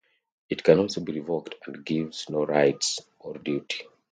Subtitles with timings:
[0.49, 3.83] It can also be revoked and gives no rights or duty.